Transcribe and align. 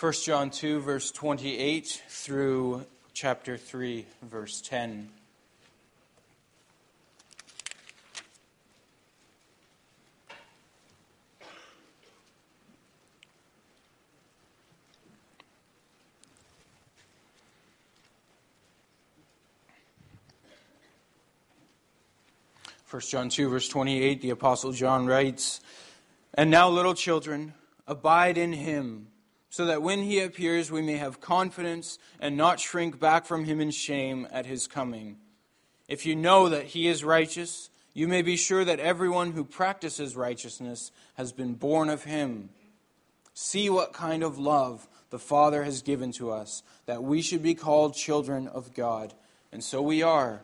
1 0.00 0.12
John 0.24 0.48
2, 0.48 0.80
verse 0.80 1.10
28 1.10 2.02
through 2.08 2.86
chapter 3.12 3.58
3, 3.58 4.06
verse 4.22 4.62
10. 4.62 5.10
First 22.86 23.10
John 23.10 23.28
2, 23.28 23.50
verse 23.50 23.68
28, 23.68 24.22
the 24.22 24.30
Apostle 24.30 24.72
John 24.72 25.04
writes, 25.04 25.60
And 26.32 26.50
now, 26.50 26.70
little 26.70 26.94
children, 26.94 27.52
abide 27.86 28.38
in 28.38 28.54
him 28.54 29.08
so 29.50 29.66
that 29.66 29.82
when 29.82 30.02
he 30.02 30.20
appears 30.20 30.70
we 30.70 30.80
may 30.80 30.96
have 30.96 31.20
confidence 31.20 31.98
and 32.20 32.36
not 32.36 32.60
shrink 32.60 32.98
back 32.98 33.26
from 33.26 33.44
him 33.44 33.60
in 33.60 33.70
shame 33.70 34.26
at 34.30 34.46
his 34.46 34.66
coming. 34.66 35.16
If 35.88 36.06
you 36.06 36.14
know 36.14 36.48
that 36.48 36.66
he 36.66 36.86
is 36.86 37.02
righteous, 37.02 37.68
you 37.92 38.06
may 38.06 38.22
be 38.22 38.36
sure 38.36 38.64
that 38.64 38.78
everyone 38.78 39.32
who 39.32 39.44
practices 39.44 40.14
righteousness 40.14 40.92
has 41.14 41.32
been 41.32 41.54
born 41.54 41.90
of 41.90 42.04
him. 42.04 42.50
See 43.34 43.68
what 43.68 43.92
kind 43.92 44.22
of 44.22 44.38
love 44.38 44.86
the 45.10 45.18
Father 45.18 45.64
has 45.64 45.82
given 45.82 46.12
to 46.12 46.30
us, 46.30 46.62
that 46.86 47.02
we 47.02 47.20
should 47.20 47.42
be 47.42 47.54
called 47.54 47.94
children 47.94 48.46
of 48.46 48.72
God. 48.72 49.12
And 49.50 49.64
so 49.64 49.82
we 49.82 50.02
are. 50.02 50.42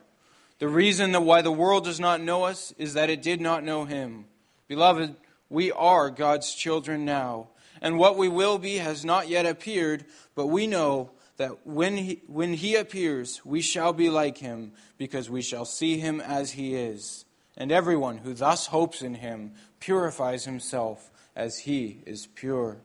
The 0.59 0.67
reason 0.67 1.13
that 1.13 1.21
why 1.21 1.41
the 1.41 1.51
world 1.51 1.85
does 1.85 1.99
not 1.99 2.19
know 2.19 2.43
us 2.43 2.73
is 2.77 2.93
that 2.95 3.09
it 3.09 3.21
did 3.21 3.39
not 3.39 3.63
know 3.63 3.85
him. 3.85 4.25
Beloved, 4.67 5.15
we 5.49 5.71
are 5.71 6.09
God's 6.09 6.53
children 6.53 7.05
now 7.05 7.47
and 7.81 7.97
what 7.97 8.17
we 8.17 8.27
will 8.27 8.57
be 8.57 8.77
has 8.77 9.05
not 9.05 9.27
yet 9.27 9.45
appeared, 9.45 10.05
but 10.35 10.47
we 10.47 10.67
know 10.67 11.11
that 11.37 11.65
when 11.65 11.97
he, 11.97 12.21
when 12.27 12.53
he 12.53 12.75
appears, 12.75 13.45
we 13.45 13.61
shall 13.61 13.93
be 13.93 14.09
like 14.09 14.39
him, 14.39 14.71
because 14.97 15.29
we 15.29 15.41
shall 15.41 15.65
see 15.65 15.99
him 15.99 16.19
as 16.19 16.51
he 16.51 16.75
is. 16.75 17.25
And 17.55 17.71
everyone 17.71 18.19
who 18.19 18.33
thus 18.33 18.67
hopes 18.67 19.01
in 19.01 19.15
him 19.15 19.53
purifies 19.79 20.45
himself 20.45 21.11
as 21.35 21.59
he 21.59 22.01
is 22.05 22.27
pure. 22.27 22.77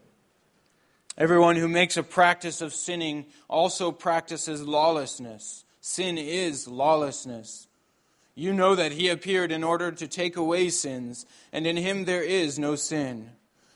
Everyone 1.19 1.57
who 1.57 1.69
makes 1.69 1.97
a 1.97 2.03
practice 2.03 2.63
of 2.63 2.73
sinning 2.73 3.27
also 3.49 3.93
practices 3.93 4.63
lawlessness. 4.63 5.65
Sin 5.81 6.17
is 6.17 6.67
lawlessness. 6.69 7.67
You 8.35 8.55
know 8.55 8.75
that 8.75 8.93
he 8.93 9.09
appeared 9.09 9.53
in 9.53 9.63
order 9.63 9.93
to 9.93 10.09
take 10.09 10.37
away 10.37 10.71
sins, 10.71 11.27
and 11.53 11.67
in 11.67 11.77
him 11.77 12.07
there 12.07 12.23
is 12.23 12.59
no 12.59 12.77
sin. 12.77 13.31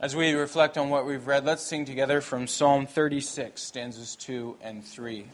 As 0.00 0.14
we 0.14 0.32
reflect 0.34 0.78
on 0.78 0.90
what 0.90 1.06
we've 1.06 1.26
read, 1.26 1.44
let's 1.44 1.64
sing 1.64 1.84
together 1.84 2.20
from 2.20 2.46
Psalm 2.46 2.86
36, 2.86 3.60
stanzas 3.60 4.14
2 4.14 4.58
and 4.62 4.84
3. 4.84 5.26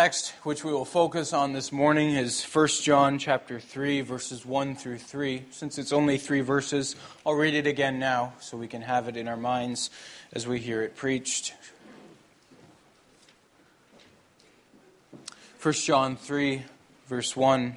Next, 0.00 0.30
which 0.42 0.64
we 0.64 0.72
will 0.72 0.86
focus 0.86 1.34
on 1.34 1.52
this 1.52 1.70
morning, 1.70 2.16
is 2.16 2.42
1 2.42 2.68
John 2.82 3.18
chapter 3.18 3.60
3, 3.60 4.00
verses 4.00 4.46
1 4.46 4.74
through 4.74 4.96
3. 4.96 5.42
Since 5.50 5.76
it's 5.76 5.92
only 5.92 6.16
three 6.16 6.40
verses, 6.40 6.96
I'll 7.26 7.34
read 7.34 7.52
it 7.52 7.66
again 7.66 7.98
now 7.98 8.32
so 8.40 8.56
we 8.56 8.68
can 8.68 8.80
have 8.80 9.06
it 9.06 9.18
in 9.18 9.28
our 9.28 9.36
minds 9.36 9.90
as 10.32 10.46
we 10.46 10.60
hear 10.60 10.80
it 10.82 10.96
preached. 10.96 11.52
1 15.60 15.74
John 15.74 16.16
3, 16.16 16.62
verse 17.06 17.36
1. 17.36 17.76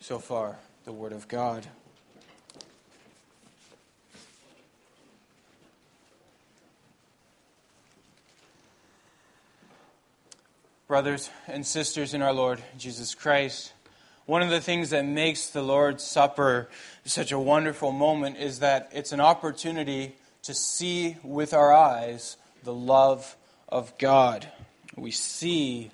So 0.00 0.18
far, 0.18 0.56
the 0.84 0.92
Word 0.92 1.12
of 1.12 1.28
God. 1.28 1.66
Brothers 10.88 11.30
and 11.46 11.64
sisters 11.64 12.12
in 12.12 12.20
our 12.20 12.32
Lord 12.32 12.62
Jesus 12.76 13.14
Christ, 13.14 13.72
one 14.26 14.42
of 14.42 14.50
the 14.50 14.60
things 14.60 14.90
that 14.90 15.04
makes 15.04 15.48
the 15.48 15.62
Lord's 15.62 16.04
Supper 16.04 16.68
such 17.04 17.32
a 17.32 17.38
wonderful 17.38 17.92
moment 17.92 18.36
is 18.36 18.60
that 18.60 18.90
it's 18.92 19.12
an 19.12 19.20
opportunity 19.20 20.14
to 20.42 20.54
see 20.54 21.16
with 21.22 21.54
our 21.54 21.72
eyes 21.72 22.36
the 22.62 22.74
love 22.74 23.36
of 23.68 23.96
God. 23.98 24.48
We 24.96 25.10
see 25.10 25.90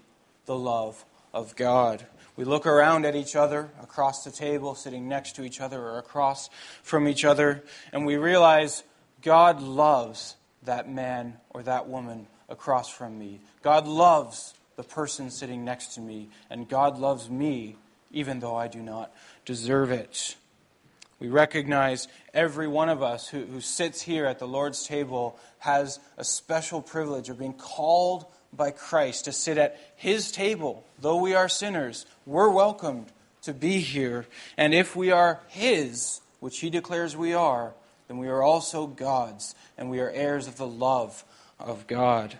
the 0.47 0.57
love 0.57 1.05
of 1.33 1.55
God. 1.57 2.07
We 2.39 2.45
look 2.45 2.69
around 2.69 3.05
at 3.05 3.17
each 3.17 3.35
other 3.35 3.69
across 3.83 4.23
the 4.23 4.31
table, 4.31 4.77
sitting 4.77 5.09
next 5.09 5.35
to 5.37 5.43
each 5.43 5.61
other 5.61 5.83
or 5.83 5.99
across 5.99 6.49
from 6.85 7.09
each 7.09 7.25
other, 7.25 7.65
and 7.93 8.07
we 8.07 8.17
realize 8.17 8.85
God 9.23 9.61
loves 9.61 10.37
that 10.63 10.89
man 10.89 11.39
or 11.51 11.65
that 11.65 11.89
woman 11.89 12.29
across 12.49 12.89
from 12.89 13.19
me. 13.19 13.41
God 13.63 13.89
loves 13.89 14.55
the 14.77 14.85
person 14.85 15.33
sitting 15.33 15.65
next 15.65 15.95
to 15.95 16.01
me, 16.01 16.29
and 16.49 16.69
God 16.69 17.01
loves 17.01 17.29
me 17.29 17.75
even 18.13 18.39
though 18.39 18.55
I 18.55 18.69
do 18.69 18.83
not 18.83 19.13
deserve 19.45 19.91
it. 19.91 20.37
We 21.19 21.27
recognize 21.27 22.07
every 22.33 22.69
one 22.69 22.89
of 22.89 23.03
us 23.03 23.27
who, 23.27 23.47
who 23.47 23.61
sits 23.61 24.01
here 24.01 24.27
at 24.27 24.39
the 24.39 24.47
Lord's 24.47 24.87
table 24.87 25.37
has 25.59 25.99
a 26.17 26.23
special 26.23 26.83
privilege 26.83 27.31
of 27.31 27.41
being 27.41 27.55
called 27.55 28.27
by 28.53 28.71
Christ 28.71 29.27
to 29.27 29.33
sit 29.33 29.59
at 29.59 29.79
his 29.97 30.31
table. 30.31 30.85
Though 31.01 31.21
we 31.21 31.35
are 31.35 31.49
sinners, 31.49 32.07
we're 32.27 32.51
welcomed 32.51 33.13
to 33.43 33.53
be 33.53 33.81
here. 33.81 34.27
And 34.57 34.75
if 34.75 34.97
we 34.97 35.11
are 35.11 35.41
his, 35.49 36.21
which 36.41 36.61
he 36.61 36.71
declares 36.71 37.17
we 37.17 37.35
are, 37.35 37.75
then 38.09 38.19
we 38.19 38.29
are 38.29 38.43
also 38.43 38.87
God's, 38.87 39.55
and 39.77 39.91
we 39.91 40.01
are 40.01 40.11
heirs 40.11 40.49
of 40.49 40.57
the 40.57 40.67
love 40.67 41.25
of 41.61 41.87
God. 41.87 42.39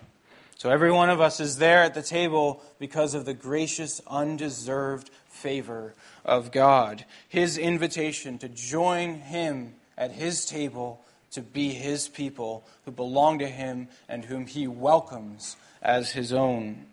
So 0.57 0.69
every 0.69 0.91
one 0.91 1.09
of 1.09 1.21
us 1.21 1.39
is 1.39 1.57
there 1.57 1.83
at 1.83 1.93
the 1.93 2.01
table 2.01 2.61
because 2.79 3.13
of 3.13 3.25
the 3.25 3.33
gracious, 3.33 4.01
undeserved 4.07 5.09
favor 5.29 5.93
of 6.25 6.51
God. 6.51 7.05
His 7.29 7.57
invitation 7.57 8.37
to 8.39 8.49
join 8.49 9.19
him 9.19 9.75
at 9.97 10.11
his 10.11 10.45
table 10.45 11.01
to 11.31 11.41
be 11.41 11.69
his 11.69 12.07
people 12.07 12.65
who 12.85 12.91
belong 12.91 13.39
to 13.39 13.47
him 13.47 13.87
and 14.07 14.25
whom 14.25 14.45
he 14.45 14.67
welcomes 14.67 15.55
as 15.81 16.11
his 16.11 16.33
own. 16.33 16.85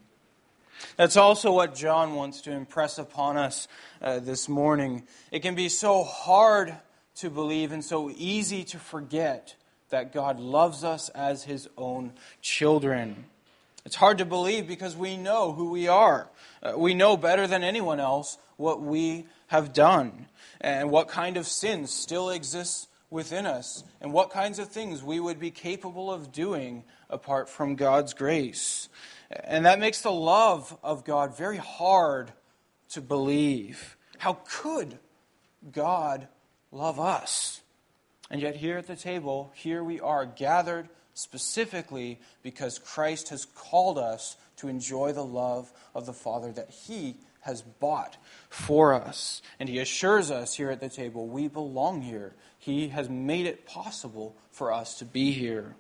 That's 0.97 1.17
also 1.17 1.53
what 1.53 1.75
John 1.75 2.15
wants 2.15 2.43
to 2.43 2.53
impress 2.53 2.99
upon 2.99 3.37
us 3.37 3.67
uh, 4.03 4.19
this 4.19 4.49
morning. 4.49 5.05
It 5.31 5.41
can 5.41 5.55
be 5.55 5.69
so 5.69 6.05
hard 6.05 6.77
to 7.17 7.31
believe 7.31 7.73
and 7.73 7.85
so 7.85 8.11
easy 8.11 8.63
to 8.65 8.79
forget 8.79 9.55
that 9.91 10.13
God 10.13 10.39
loves 10.39 10.85
us 10.85 11.09
as 11.11 11.45
his 11.45 11.69
own 11.79 12.13
children. 12.43 13.25
It's 13.85 13.97
hard 13.97 14.19
to 14.19 14.25
believe 14.25 14.67
because 14.67 14.97
we 14.97 15.17
know 15.17 15.53
who 15.53 15.71
we 15.71 15.89
are. 15.89 16.29
Uh, 16.63 16.75
we 16.77 16.93
know 16.93 17.17
better 17.17 17.47
than 17.47 17.63
anyone 17.63 18.01
else 18.01 18.37
what 18.57 18.83
we 18.83 19.27
have 19.47 19.73
done 19.73 20.27
and 20.61 20.91
what 20.91 21.09
kind 21.09 21.37
of 21.37 21.47
sin 21.47 21.87
still 21.87 22.31
exists 22.31 22.89
within 23.11 23.47
us 23.47 23.85
and 24.01 24.13
what 24.13 24.31
kinds 24.31 24.59
of 24.59 24.69
things 24.69 25.03
we 25.03 25.21
would 25.21 25.39
be 25.39 25.51
capable 25.51 26.13
of 26.13 26.33
doing 26.33 26.85
apart 27.09 27.49
from 27.49 27.77
God's 27.77 28.15
grace. 28.15 28.89
And 29.31 29.67
that 29.67 29.79
makes 29.79 30.01
the 30.01 30.13
love 30.13 30.77
of 30.83 31.05
God 31.05 31.37
very 31.37 31.57
hard 31.57 32.33
to 32.91 33.01
believe. 33.01 33.97
How 34.19 34.39
could 34.49 34.99
God 35.73 36.29
love 36.71 37.01
us? 37.01 37.61
And 38.31 38.41
yet, 38.41 38.57
here 38.57 38.79
at 38.79 38.89
the 38.89 38.97
table, 38.97 39.53
here 39.55 39.85
we 39.85 40.01
are 40.01 40.27
gathered 40.27 40.89
specifically 41.15 42.21
because 42.43 42.79
Christ 42.79 43.29
has 43.29 43.45
called 43.45 43.99
us 43.99 44.37
to 44.57 44.69
enjoy 44.69 45.13
the 45.13 45.25
love 45.25 45.73
of 45.95 46.07
the 46.07 46.13
Father 46.13 46.53
that 46.53 46.71
He 46.71 47.17
has 47.41 47.63
bought 47.63 48.17
for 48.51 48.95
us. 48.95 49.43
And 49.61 49.69
He 49.69 49.79
assures 49.79 50.31
us 50.31 50.55
here 50.55 50.71
at 50.71 50.81
the 50.81 50.89
table 50.89 51.29
we 51.29 51.47
belong 51.47 52.03
here. 52.03 52.35
He 52.67 52.89
has 52.89 53.09
made 53.09 53.47
it 53.47 53.65
possible 53.65 54.35
for 54.51 54.73
us 54.73 54.99
to 54.99 55.05
be 55.05 55.31
here. 55.31 55.77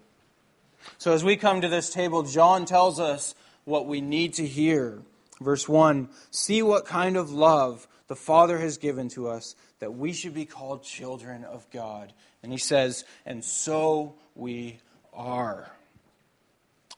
So, 0.99 1.12
as 1.12 1.25
we 1.25 1.35
come 1.35 1.62
to 1.62 1.69
this 1.69 1.93
table, 1.93 2.23
John 2.23 2.65
tells 2.65 3.00
us 3.00 3.35
what 3.65 3.88
we 3.88 4.00
need 4.00 4.35
to 4.35 4.47
hear. 4.47 5.03
Verse 5.41 5.69
1 5.69 6.09
See 6.31 6.62
what 6.62 6.87
kind 6.87 7.17
of 7.17 7.33
love 7.33 7.88
the 8.06 8.15
Father 8.15 8.59
has 8.59 8.79
given 8.79 9.09
to 9.11 9.27
us 9.27 9.56
that 9.81 9.94
we 9.94 10.12
should 10.12 10.33
be 10.33 10.44
called 10.44 10.85
children 10.85 11.43
of 11.43 11.69
God. 11.73 12.12
And 12.44 12.53
he 12.53 12.59
says, 12.59 13.05
And 13.27 13.44
so 13.44 14.15
we 14.37 14.79
are. 15.12 15.69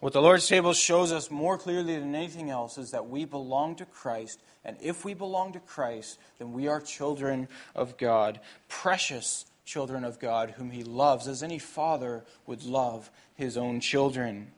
What 0.01 0.13
the 0.13 0.21
Lord's 0.21 0.47
table 0.47 0.75
shows 0.75 1.13
us 1.13 1.31
more 1.31 1.57
clearly 1.57 1.99
than 1.99 2.15
anything 2.15 2.51
else 2.51 2.77
is 2.77 2.91
that 2.91 3.09
we 3.09 3.25
belong 3.25 3.77
to 3.77 3.87
Christ. 3.87 4.39
And 4.67 4.77
if 4.83 5.07
we 5.07 5.15
belong 5.15 5.55
to 5.55 5.61
Christ, 5.61 6.19
then 6.39 6.53
we 6.53 6.69
are 6.69 6.79
children 6.79 7.49
of 7.75 7.97
God, 7.97 8.39
precious 8.69 9.47
children 9.69 10.05
of 10.05 10.19
God, 10.19 10.53
whom 10.53 10.71
He 10.71 10.83
loves 10.83 11.29
as 11.29 11.43
any 11.43 11.59
father 11.59 12.25
would 12.47 12.65
love 12.65 13.11
his 13.39 13.57
own 13.57 13.81
children. 13.81 14.51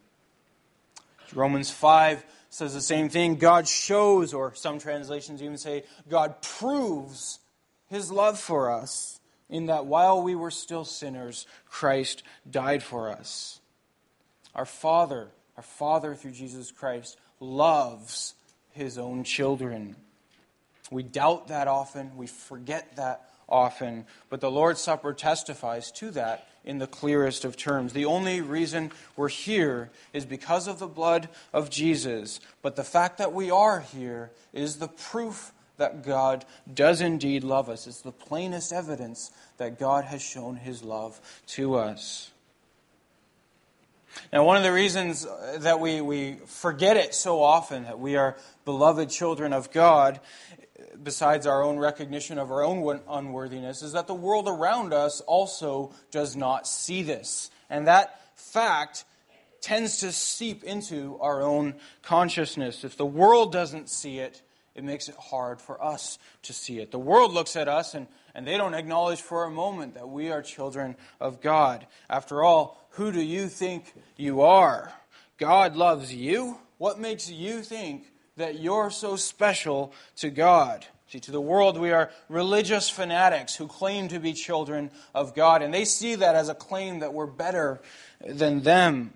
Romans 1.35 1.71
5 1.71 2.25
says 2.49 2.73
the 2.73 2.81
same 2.81 3.11
thing. 3.11 3.37
God 3.37 3.69
shows, 3.69 4.33
or 4.33 4.55
some 4.55 4.79
translations 4.79 5.43
even 5.43 5.59
say, 5.59 5.85
God 6.09 6.41
proves 6.41 7.39
his 7.89 8.11
love 8.11 8.39
for 8.39 8.71
us 8.71 9.21
in 9.49 9.67
that 9.67 9.85
while 9.85 10.23
we 10.23 10.35
were 10.35 10.51
still 10.51 10.85
sinners, 10.85 11.47
Christ 11.69 12.23
died 12.51 12.83
for 12.83 13.11
us. 13.11 13.61
Our 14.55 14.65
Father, 14.65 15.29
our 15.57 15.63
Father 15.63 16.15
through 16.15 16.33
Jesus 16.33 16.73
Christ, 16.73 17.19
loves 17.39 18.35
his 18.73 18.97
own 18.97 19.25
children. 19.25 19.95
We 20.91 21.03
doubt 21.03 21.49
that 21.49 21.69
often, 21.69 22.17
we 22.17 22.27
forget 22.27 22.97
that 22.97 23.30
often, 23.51 24.07
but 24.29 24.41
the 24.41 24.51
Lord's 24.51 24.81
Supper 24.81 25.13
testifies 25.13 25.91
to 25.93 26.11
that 26.13 26.49
in 26.65 26.79
the 26.79 26.87
clearest 26.87 27.45
of 27.45 27.57
terms. 27.57 27.93
The 27.93 28.05
only 28.05 28.41
reason 28.41 28.93
we're 29.17 29.29
here 29.29 29.91
is 30.13 30.25
because 30.25 30.69
of 30.69 30.79
the 30.79 30.87
blood 30.87 31.29
of 31.53 31.71
Jesus, 31.71 32.41
but 32.63 32.77
the 32.77 32.85
fact 32.85 33.19
that 33.19 33.33
we 33.33 33.51
are 33.51 33.81
here 33.81 34.31
is 34.53 34.77
the 34.77 34.89
proof 34.89 35.53
that 35.79 36.05
God 36.05 36.45
does 36.73 37.01
indeed 37.01 37.43
love 37.43 37.71
us. 37.71 37.87
It's 37.87 38.03
the 38.03 38.13
plainest 38.13 38.73
evidence 38.73 39.31
that 39.57 39.79
God 39.79 40.05
has 40.05 40.21
shown 40.21 40.57
his 40.57 40.83
love 40.83 41.21
to 41.49 41.77
us. 41.77 42.31
Now, 44.33 44.45
one 44.45 44.57
of 44.57 44.63
the 44.63 44.73
reasons 44.73 45.27
that 45.59 45.81
we, 45.81 46.01
we 46.01 46.35
forget 46.47 46.97
it 46.97 47.15
so 47.15 47.43
often, 47.43 47.85
that 47.85 47.99
we 47.99 48.17
are 48.17 48.37
beloved 48.65 49.09
children 49.09 49.53
of 49.53 49.73
God, 49.73 50.21
besides 51.03 51.47
our 51.47 51.63
own 51.63 51.79
recognition 51.79 52.39
of 52.39 52.51
our 52.51 52.63
own 52.63 53.01
unworthiness, 53.09 53.83
is 53.83 53.93
that 53.93 54.07
the 54.07 54.15
world 54.15 54.49
around 54.49 54.93
us 54.93 55.21
also 55.23 55.93
does 56.11 56.37
not 56.37 56.67
see 56.67 57.03
this. 57.03 57.51
And 57.69 57.87
that 57.87 58.21
fact 58.37 59.05
tends 59.61 59.99
to 59.99 60.13
seep 60.13 60.65
into 60.65 61.19
our 61.21 61.43
own 61.43 61.75
consciousness. 62.03 62.85
If 62.85 62.97
the 62.97 63.07
world 63.07 63.53
doesn't 63.53 63.89
see 63.89 64.19
it, 64.19 64.43
it 64.75 64.85
makes 64.85 65.09
it 65.09 65.17
hard 65.17 65.61
for 65.61 65.83
us 65.83 66.19
to 66.43 66.53
see 66.53 66.79
it. 66.79 66.91
The 66.91 66.99
world 66.99 67.33
looks 67.33 67.57
at 67.57 67.69
us 67.69 67.95
and, 67.95 68.07
and 68.35 68.47
they 68.47 68.57
don't 68.57 68.75
acknowledge 68.75 69.21
for 69.21 69.45
a 69.45 69.51
moment 69.51 69.95
that 69.95 70.09
we 70.09 70.31
are 70.31 70.43
children 70.43 70.97
of 71.21 71.41
God. 71.41 71.87
After 72.09 72.43
all, 72.43 72.81
who 72.91 73.13
do 73.13 73.21
you 73.21 73.49
think 73.49 73.93
you 74.17 74.43
are? 74.43 74.93
God 75.39 75.77
loves 75.77 76.15
you. 76.15 76.59
What 76.79 76.99
makes 76.99 77.31
you 77.31 77.63
think 77.63 78.11
that 78.41 78.61
you're 78.61 78.91
so 78.91 79.17
special 79.17 79.93
to 80.17 80.31
God. 80.31 80.85
See, 81.09 81.21
to 81.21 81.33
the 81.33 81.41
world, 81.41 81.79
we 81.79 81.91
are 81.91 82.11
religious 82.29 82.89
fanatics 82.89 83.57
who 83.57 83.67
claim 83.67 84.09
to 84.09 84.21
be 84.21 84.33
children 84.33 84.91
of 85.15 85.35
God, 85.35 85.63
and 85.63 85.73
they 85.73 85.85
see 85.85 86.17
that 86.17 86.35
as 86.35 86.49
a 86.49 86.55
claim 86.55 87.01
that 87.01 87.15
we're 87.15 87.27
better 87.27 87.81
than 88.25 88.63
them. 88.63 89.13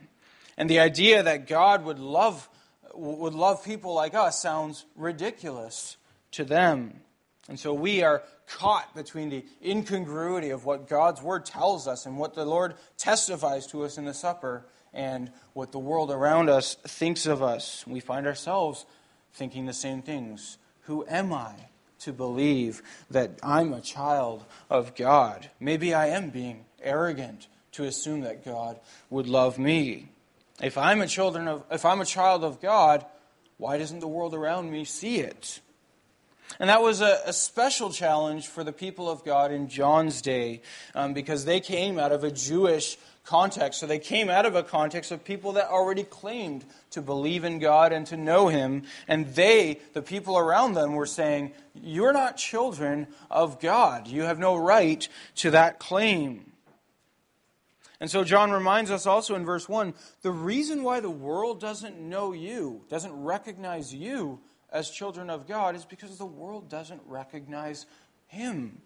And 0.57 0.69
the 0.69 0.81
idea 0.81 1.23
that 1.23 1.47
God 1.47 1.85
would 1.85 1.99
love, 1.99 2.49
would 2.95 3.35
love 3.35 3.65
people 3.65 3.95
like 3.95 4.15
us 4.15 4.41
sounds 4.41 4.87
ridiculous 4.97 5.97
to 6.33 6.45
them. 6.45 7.01
And 7.49 7.61
so 7.61 7.75
we 7.75 8.03
are 8.03 8.23
caught 8.47 8.95
between 8.95 9.29
the 9.29 9.45
incongruity 9.65 10.51
of 10.51 10.65
what 10.65 10.89
God's 10.89 11.23
Word 11.23 11.45
tells 11.45 11.87
us 11.87 12.07
and 12.07 12.19
what 12.19 12.35
the 12.35 12.45
Lord 12.45 12.75
testifies 12.97 13.67
to 13.69 13.85
us 13.85 13.99
in 13.99 14.05
the 14.05 14.15
supper 14.15 14.67
and 14.93 15.31
what 15.53 15.73
the 15.73 15.79
world 15.79 16.11
around 16.11 16.49
us 16.49 16.75
thinks 16.87 17.27
of 17.27 17.43
us. 17.43 17.85
We 17.87 18.01
find 18.01 18.27
ourselves 18.27 18.87
thinking 19.35 19.67
the 19.67 19.73
same 19.73 20.01
things. 20.01 20.59
Who 20.83 21.05
am 21.09 21.33
I 21.33 21.55
to 22.01 22.13
believe 22.13 22.83
that 23.11 23.39
I'm 23.43 23.73
a 23.73 23.81
child 23.81 24.45
of 24.71 24.95
God? 24.95 25.51
Maybe 25.61 25.93
I 25.93 26.09
am 26.09 26.31
being 26.31 26.65
arrogant 26.83 27.49
to 27.73 27.85
assume 27.85 28.21
that 28.21 28.45
God 28.45 28.79
would 29.11 29.27
love 29.27 29.59
me. 29.59 30.09
If 30.63 30.79
I'm 30.79 31.01
a 31.01 31.09
children 31.09 31.49
of 31.49 31.65
if 31.71 31.85
I'm 31.85 32.01
a 32.01 32.05
child 32.05 32.45
of 32.45 32.61
God, 32.61 33.05
why 33.59 33.79
doesn't 33.79 34.01
the 34.01 34.09
world 34.09 34.35
around 34.35 34.71
me 34.71 34.85
see 34.85 35.19
it? 35.19 35.61
And 36.61 36.71
that 36.71 36.83
was 36.83 37.01
a, 37.01 37.21
a, 37.27 37.33
special 37.33 37.91
challenge 37.91 38.47
for 38.47 38.63
the 38.63 38.73
people 38.73 39.11
of 39.11 39.25
God 39.25 39.51
in 39.51 39.69
John's 39.69 40.23
day 40.23 40.61
um, 40.95 41.15
because 41.15 41.45
they 41.45 41.59
came 41.59 41.99
out 41.99 42.13
of 42.13 42.23
a 42.23 42.31
Jewish 42.31 42.97
context. 43.25 43.81
So 43.81 43.87
they 43.87 43.99
came 43.99 44.29
out 44.29 44.47
of 44.47 44.55
a 44.55 44.63
context 44.63 45.11
of 45.11 45.25
people 45.25 45.53
that 45.53 45.69
already 45.69 46.05
claimed 46.05 46.65
to 46.91 47.03
believe 47.03 47.45
in 47.45 47.59
God 47.59 47.93
and 47.93 48.07
to 48.09 48.17
know 48.17 48.49
Him. 48.49 48.85
And 49.09 49.35
they, 49.35 49.81
the 49.93 50.03
people 50.03 50.39
around 50.39 50.75
them, 50.75 50.95
were 50.95 51.07
saying, 51.07 51.53
You're 51.75 52.13
not 52.13 52.37
children 52.37 53.09
of 53.31 53.61
God. 53.61 54.07
You 54.07 54.23
have 54.23 54.39
no 54.39 54.57
right 54.57 55.07
to 55.37 55.51
that 55.51 55.79
claim. 55.79 56.53
And 58.01 58.11
so 58.11 58.25
John 58.25 58.51
reminds 58.51 58.91
us 58.91 59.07
also 59.07 59.35
in 59.35 59.47
verse 59.47 59.69
1 59.69 59.95
the 60.23 60.31
reason 60.31 60.83
why 60.83 61.01
the 61.01 61.11
world 61.11 61.61
doesn't 61.61 61.99
know 61.99 62.33
you, 62.33 62.85
doesn't 62.91 63.13
recognize 63.13 63.95
you 63.95 64.41
as 64.71 64.91
children 64.91 65.31
of 65.31 65.47
God, 65.49 65.75
is 65.75 65.85
because 65.85 66.19
the 66.19 66.27
world 66.27 66.69
doesn't 66.69 67.01
recognize 67.07 67.87
Him. 68.27 68.83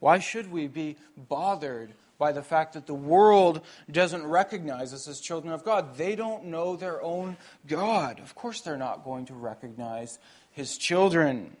Why 0.00 0.18
should 0.18 0.50
we 0.50 0.66
be 0.66 0.96
bothered 1.16 1.92
by 2.18 2.32
the 2.32 2.42
fact 2.42 2.74
that 2.74 2.86
the 2.86 2.94
world 2.94 3.60
doesn't 3.90 4.24
recognize 4.26 4.92
us 4.92 5.08
as 5.08 5.20
children 5.20 5.52
of 5.52 5.64
God. 5.64 5.96
They 5.96 6.14
don't 6.14 6.46
know 6.46 6.76
their 6.76 7.02
own 7.02 7.36
God. 7.66 8.20
Of 8.20 8.34
course, 8.34 8.60
they're 8.60 8.76
not 8.76 9.04
going 9.04 9.26
to 9.26 9.34
recognize 9.34 10.18
his 10.50 10.76
children. 10.76 11.56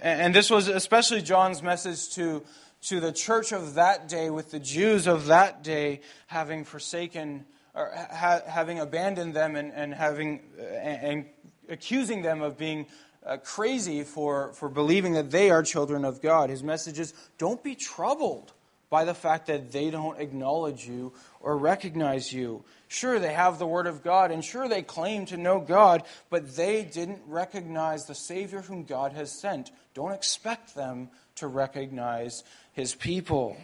And 0.00 0.34
this 0.34 0.50
was 0.50 0.68
especially 0.68 1.22
John's 1.22 1.62
message 1.62 2.10
to, 2.14 2.42
to 2.82 3.00
the 3.00 3.12
church 3.12 3.52
of 3.52 3.74
that 3.74 4.08
day, 4.08 4.30
with 4.30 4.50
the 4.50 4.60
Jews 4.60 5.06
of 5.06 5.26
that 5.26 5.62
day 5.62 6.00
having 6.26 6.64
forsaken 6.64 7.44
or 7.74 7.92
ha- 7.94 8.42
having 8.46 8.80
abandoned 8.80 9.34
them 9.34 9.56
and, 9.56 9.72
and 9.72 9.94
having 9.94 10.40
and, 10.58 11.26
accusing 11.68 12.22
them 12.22 12.40
of 12.40 12.56
being 12.56 12.86
uh, 13.26 13.36
crazy 13.36 14.02
for, 14.02 14.52
for 14.54 14.68
believing 14.68 15.12
that 15.12 15.30
they 15.30 15.50
are 15.50 15.62
children 15.62 16.04
of 16.04 16.22
God. 16.22 16.50
His 16.50 16.62
message 16.62 16.98
is 16.98 17.12
don't 17.36 17.62
be 17.62 17.74
troubled 17.74 18.52
by 18.90 19.04
the 19.04 19.14
fact 19.14 19.46
that 19.46 19.70
they 19.70 19.90
don't 19.90 20.20
acknowledge 20.20 20.86
you 20.86 21.12
or 21.40 21.56
recognize 21.56 22.32
you. 22.32 22.64
Sure, 22.88 23.18
they 23.18 23.32
have 23.32 23.58
the 23.58 23.66
Word 23.66 23.86
of 23.86 24.02
God, 24.02 24.30
and 24.30 24.44
sure, 24.44 24.68
they 24.68 24.82
claim 24.82 25.26
to 25.26 25.36
know 25.36 25.60
God, 25.60 26.04
but 26.30 26.56
they 26.56 26.84
didn't 26.84 27.20
recognize 27.26 28.06
the 28.06 28.14
Savior 28.14 28.62
whom 28.62 28.84
God 28.84 29.12
has 29.12 29.30
sent. 29.30 29.70
Don't 29.94 30.12
expect 30.12 30.74
them 30.74 31.10
to 31.36 31.46
recognize 31.46 32.44
His 32.72 32.94
people. 32.94 33.56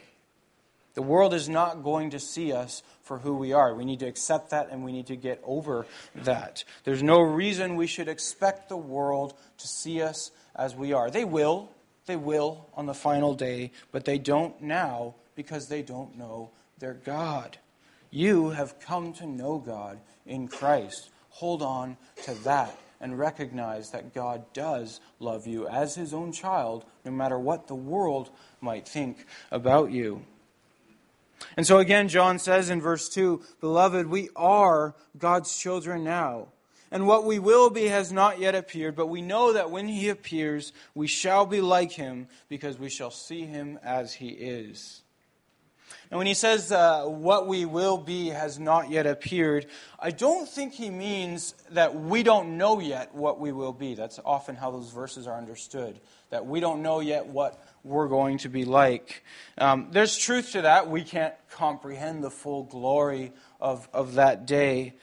The 0.95 1.03
world 1.03 1.35
is 1.35 1.49
not 1.49 1.83
going 1.83 2.11
to 2.11 2.21
see 2.21 2.53
us 2.53 2.83
for 3.03 3.19
who 3.19 3.35
we 3.35 3.53
are. 3.53 3.75
We 3.75 3.85
need 3.85 4.01
to 4.01 4.07
accept 4.07 4.51
that 4.51 4.71
and 4.71 4.85
we 4.85 4.93
need 4.93 5.09
to 5.09 5.17
get 5.17 5.43
over 5.45 5.87
that. 6.15 6.65
There's 6.85 7.03
no 7.03 7.21
reason 7.21 7.75
we 7.75 7.89
should 7.89 8.09
expect 8.09 8.69
the 8.69 8.77
world 8.77 9.35
to 9.59 9.67
see 9.67 10.01
us 10.01 10.31
as 10.55 10.77
we 10.77 10.93
are. 10.93 11.11
They 11.11 11.25
will, 11.25 11.69
they 12.07 12.17
will 12.17 12.67
on 12.75 12.87
the 12.87 12.95
final 12.95 13.35
day, 13.35 13.73
but 13.93 14.05
they 14.05 14.19
don't 14.19 14.61
now 14.63 15.15
because 15.35 15.69
they 15.69 15.83
don't 15.83 16.17
know 16.17 16.51
their 16.79 16.95
God. 16.95 17.59
You 18.11 18.51
have 18.51 18.79
come 18.79 19.13
to 19.15 19.27
know 19.27 19.59
God 19.59 19.99
in 20.27 20.49
Christ. 20.49 21.11
Hold 21.31 21.63
on 21.63 21.97
to 22.25 22.35
that 22.45 22.79
and 23.01 23.19
recognize 23.19 23.91
that 23.91 24.15
God 24.15 24.45
does 24.53 25.01
love 25.19 25.47
you 25.47 25.67
as 25.69 25.95
his 25.95 26.15
own 26.15 26.33
child, 26.33 26.85
no 27.05 27.11
matter 27.11 27.39
what 27.39 27.67
the 27.67 27.75
world 27.75 28.31
might 28.61 28.89
think 28.89 29.27
about 29.51 29.91
you. 29.91 30.23
And 31.57 31.67
so 31.67 31.79
again, 31.79 32.09
John 32.09 32.39
says 32.39 32.71
in 32.71 32.81
verse 32.81 33.09
2 33.09 33.43
Beloved, 33.61 34.07
we 34.07 34.31
are 34.37 34.95
God's 35.19 35.57
children 35.59 36.05
now. 36.05 36.49
And 36.95 37.09
what 37.09 37.25
we 37.25 37.41
will 37.41 37.71
be 37.71 37.87
has 37.87 38.13
not 38.13 38.39
yet 38.39 38.55
appeared, 38.55 38.95
but 38.95 39.09
we 39.09 39.21
know 39.21 39.55
that 39.55 39.73
when 39.73 39.89
he 39.89 40.11
appears, 40.11 40.73
we 40.95 41.09
shall 41.09 41.45
be 41.45 41.61
like 41.61 41.91
him, 41.91 42.29
because 42.49 42.79
we 42.79 42.89
shall 42.89 43.11
see 43.11 43.47
him 43.47 43.81
as 43.83 44.15
he 44.15 44.29
is. 44.29 45.03
And 46.13 46.19
when 46.19 46.29
he 46.29 46.35
says 46.35 46.71
uh, 46.71 47.03
what 47.07 47.49
we 47.49 47.65
will 47.65 47.99
be 47.99 48.29
has 48.29 48.61
not 48.61 48.91
yet 48.91 49.09
appeared, 49.09 49.67
I 49.99 50.13
don't 50.13 50.49
think 50.49 50.73
he 50.73 50.89
means 50.89 51.57
that 51.73 51.97
we 51.97 52.23
don't 52.23 52.57
know 52.59 52.79
yet 52.79 53.13
what 53.13 53.41
we 53.41 53.51
will 53.51 53.73
be. 53.73 53.97
That's 53.97 54.21
often 54.25 54.55
how 54.55 54.71
those 54.71 54.93
verses 54.93 55.27
are 55.27 55.37
understood, 55.37 55.99
that 56.31 56.47
we 56.47 56.61
don't 56.61 56.81
know 56.81 57.01
yet 57.01 57.27
what 57.27 57.61
we're 57.83 58.07
going 58.07 58.39
to 58.39 58.49
be 58.49 58.65
like. 58.65 59.25
Um, 59.59 59.89
there's 59.91 60.17
truth 60.17 60.53
to 60.53 60.63
that. 60.63 60.89
We 60.89 61.03
can't 61.03 61.35
comprehend 61.51 62.23
the 62.23 62.31
full 62.31 62.63
glory 62.63 63.33
of, 63.61 63.89
of 63.93 64.15
that 64.15 64.47
day. 64.47 64.95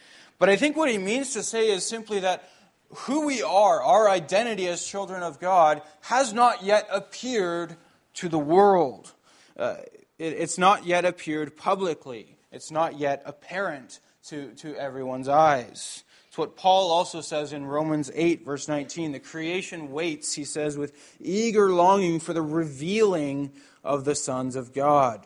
But 0.42 0.48
I 0.48 0.56
think 0.56 0.76
what 0.76 0.90
he 0.90 0.98
means 0.98 1.34
to 1.34 1.42
say 1.44 1.70
is 1.70 1.86
simply 1.86 2.18
that 2.18 2.50
who 2.88 3.26
we 3.26 3.44
are, 3.44 3.80
our 3.80 4.08
identity 4.08 4.66
as 4.66 4.84
children 4.84 5.22
of 5.22 5.38
God, 5.38 5.82
has 6.00 6.32
not 6.32 6.64
yet 6.64 6.88
appeared 6.90 7.76
to 8.14 8.28
the 8.28 8.40
world. 8.40 9.12
Uh, 9.56 9.76
it, 10.18 10.32
it's 10.32 10.58
not 10.58 10.84
yet 10.84 11.04
appeared 11.04 11.56
publicly, 11.56 12.34
it's 12.50 12.72
not 12.72 12.98
yet 12.98 13.22
apparent 13.24 14.00
to, 14.30 14.48
to 14.54 14.74
everyone's 14.74 15.28
eyes. 15.28 16.02
It's 16.26 16.36
what 16.36 16.56
Paul 16.56 16.90
also 16.90 17.20
says 17.20 17.52
in 17.52 17.64
Romans 17.64 18.10
8, 18.12 18.44
verse 18.44 18.66
19. 18.66 19.12
The 19.12 19.20
creation 19.20 19.92
waits, 19.92 20.34
he 20.34 20.44
says, 20.44 20.76
with 20.76 20.92
eager 21.20 21.70
longing 21.72 22.18
for 22.18 22.32
the 22.32 22.42
revealing 22.42 23.52
of 23.84 24.04
the 24.04 24.16
sons 24.16 24.56
of 24.56 24.72
God. 24.72 25.24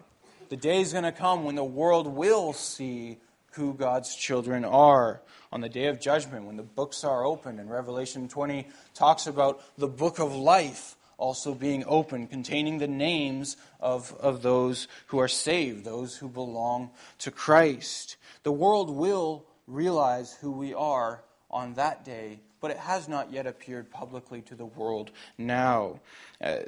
The 0.50 0.58
day 0.58 0.82
is 0.82 0.92
going 0.92 1.04
to 1.04 1.12
come 1.12 1.44
when 1.44 1.54
the 1.54 1.64
world 1.64 2.06
will 2.06 2.52
see 2.52 3.16
who 3.52 3.74
God's 3.74 4.14
children 4.14 4.64
are. 4.64 5.20
On 5.52 5.60
the 5.60 5.68
day 5.68 5.86
of 5.86 6.00
judgment, 6.00 6.44
when 6.44 6.56
the 6.56 6.62
books 6.62 7.04
are 7.04 7.24
opened, 7.24 7.60
and 7.60 7.70
Revelation 7.70 8.28
20 8.28 8.68
talks 8.94 9.26
about 9.26 9.62
the 9.78 9.88
book 9.88 10.18
of 10.18 10.34
life 10.34 10.96
also 11.18 11.54
being 11.54 11.84
open, 11.86 12.26
containing 12.26 12.78
the 12.78 12.88
names 12.88 13.56
of, 13.80 14.14
of 14.20 14.42
those 14.42 14.88
who 15.06 15.18
are 15.18 15.28
saved, 15.28 15.84
those 15.84 16.16
who 16.16 16.28
belong 16.28 16.90
to 17.18 17.30
Christ. 17.30 18.16
The 18.42 18.52
world 18.52 18.90
will 18.90 19.46
realize 19.66 20.34
who 20.34 20.52
we 20.52 20.74
are 20.74 21.22
on 21.50 21.74
that 21.74 22.04
day, 22.04 22.40
but 22.60 22.70
it 22.70 22.76
has 22.78 23.08
not 23.08 23.32
yet 23.32 23.46
appeared 23.46 23.90
publicly 23.90 24.42
to 24.42 24.54
the 24.54 24.66
world 24.66 25.10
now. 25.38 26.00
Uh, 26.40 26.58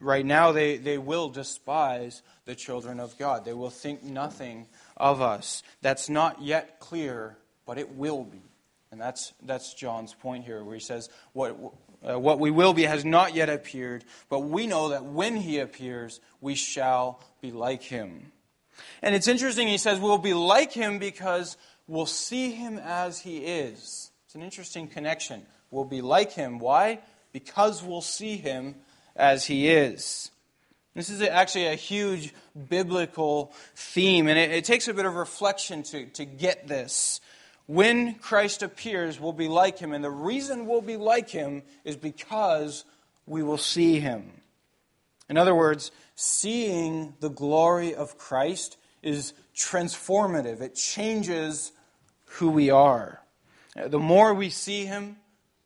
right 0.00 0.24
now, 0.24 0.52
they, 0.52 0.78
they 0.78 0.98
will 0.98 1.28
despise 1.28 2.22
the 2.44 2.54
children 2.54 3.00
of 3.00 3.18
God, 3.18 3.44
they 3.44 3.52
will 3.52 3.70
think 3.70 4.02
nothing 4.02 4.66
of 4.96 5.20
us. 5.20 5.62
That's 5.82 6.08
not 6.08 6.42
yet 6.42 6.80
clear, 6.80 7.36
but 7.66 7.78
it 7.78 7.94
will 7.96 8.24
be. 8.24 8.42
And 8.90 9.00
that's, 9.00 9.32
that's 9.42 9.74
John's 9.74 10.14
point 10.14 10.44
here, 10.44 10.62
where 10.64 10.74
he 10.74 10.80
says, 10.80 11.10
what, 11.32 11.56
uh, 12.08 12.18
what 12.18 12.38
we 12.38 12.50
will 12.50 12.72
be 12.72 12.84
has 12.84 13.04
not 13.04 13.34
yet 13.34 13.50
appeared, 13.50 14.04
but 14.28 14.40
we 14.40 14.66
know 14.66 14.90
that 14.90 15.04
when 15.04 15.36
he 15.36 15.58
appears, 15.58 16.20
we 16.40 16.54
shall 16.54 17.20
be 17.40 17.50
like 17.50 17.82
him. 17.82 18.32
And 19.02 19.14
it's 19.14 19.28
interesting, 19.28 19.68
he 19.68 19.78
says, 19.78 19.98
we'll 19.98 20.18
be 20.18 20.34
like 20.34 20.72
him 20.72 20.98
because 20.98 21.56
we'll 21.86 22.06
see 22.06 22.52
him 22.52 22.78
as 22.78 23.20
he 23.20 23.38
is. 23.38 24.10
It's 24.26 24.34
an 24.34 24.42
interesting 24.42 24.88
connection. 24.88 25.46
We'll 25.70 25.84
be 25.84 26.00
like 26.00 26.32
him. 26.32 26.58
Why? 26.58 27.00
Because 27.32 27.82
we'll 27.82 28.00
see 28.02 28.36
him 28.36 28.76
as 29.14 29.46
he 29.46 29.68
is. 29.68 30.30
This 30.96 31.10
is 31.10 31.20
actually 31.20 31.66
a 31.66 31.74
huge 31.74 32.32
biblical 32.70 33.52
theme, 33.74 34.28
and 34.28 34.38
it, 34.38 34.50
it 34.50 34.64
takes 34.64 34.88
a 34.88 34.94
bit 34.94 35.04
of 35.04 35.14
reflection 35.14 35.82
to, 35.82 36.06
to 36.06 36.24
get 36.24 36.68
this. 36.68 37.20
When 37.66 38.14
Christ 38.14 38.62
appears, 38.62 39.20
we'll 39.20 39.34
be 39.34 39.46
like 39.46 39.78
him. 39.78 39.92
And 39.92 40.02
the 40.02 40.10
reason 40.10 40.64
we'll 40.64 40.80
be 40.80 40.96
like 40.96 41.28
him 41.28 41.64
is 41.84 41.98
because 41.98 42.86
we 43.26 43.42
will 43.42 43.58
see 43.58 44.00
him. 44.00 44.40
In 45.28 45.36
other 45.36 45.54
words, 45.54 45.90
seeing 46.14 47.12
the 47.20 47.28
glory 47.28 47.94
of 47.94 48.16
Christ 48.16 48.78
is 49.02 49.34
transformative, 49.54 50.62
it 50.62 50.76
changes 50.76 51.72
who 52.24 52.48
we 52.48 52.70
are. 52.70 53.20
The 53.74 53.98
more 53.98 54.32
we 54.32 54.48
see 54.48 54.86
him, 54.86 55.18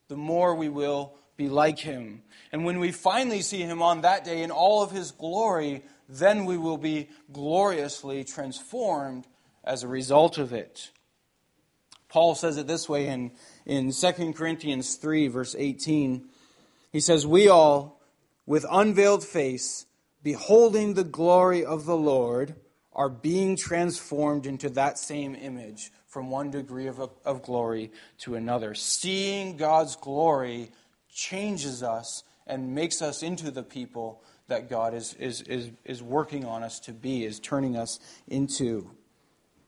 the 0.09 0.17
more 0.17 0.57
we 0.57 0.69
will 0.69 1.15
be 1.41 1.49
like 1.49 1.79
him. 1.79 2.23
And 2.53 2.67
when 2.67 2.79
we 2.81 2.93
finally 2.93 3.41
see 3.41 3.63
him 3.63 3.81
on 3.81 4.03
that 4.03 4.27
day 4.27 4.43
in 4.43 4.51
all 4.51 4.83
of 4.83 4.91
his 4.91 5.11
glory, 5.11 5.83
then 6.07 6.45
we 6.45 6.59
will 6.59 6.77
be 6.77 7.09
gloriously 7.33 8.25
transformed 8.25 9.27
as 9.65 9.83
a 9.83 9.89
result 9.89 10.37
of 10.37 10.53
it. 10.53 10.91
Paul 12.11 12.35
says 12.35 12.59
it 12.59 12.67
this 12.67 12.91
way 12.91 13.07
in, 13.07 13.31
in 13.65 13.91
2 13.91 14.35
Corinthians 14.35 14.97
3, 14.97 15.29
verse 15.29 15.57
18. 15.59 16.29
He 16.93 17.01
says, 17.01 17.27
We 17.27 17.49
all, 17.49 18.03
with 18.45 18.67
unveiled 18.71 19.25
face, 19.25 19.87
beholding 20.23 20.93
the 20.93 21.05
glory 21.05 21.65
of 21.65 21.87
the 21.87 21.97
Lord, 21.97 22.55
are 22.93 23.09
being 23.09 23.57
transformed 23.57 24.45
into 24.45 24.69
that 24.71 24.99
same 24.99 25.35
image 25.35 25.91
from 26.07 26.29
one 26.29 26.51
degree 26.51 26.89
of, 26.89 27.01
of 27.25 27.43
glory 27.43 27.93
to 28.19 28.35
another. 28.35 28.75
Seeing 28.75 29.57
God's 29.57 29.97
glory 29.97 30.73
changes 31.13 31.83
us 31.83 32.25
and 32.47 32.75
makes 32.75 33.01
us 33.03 33.23
into 33.23 33.51
the 33.51 33.63
people 33.63 34.23
that 34.49 34.69
God 34.69 34.95
is, 34.95 35.15
is, 35.15 35.43
is, 35.43 35.71
is 35.85 36.03
working 36.03 36.45
on 36.45 36.63
us 36.63 36.81
to 36.81 36.93
be, 36.93 37.25
is 37.25 37.41
turning 37.41 37.77
us 37.77 38.01
into. 38.27 38.91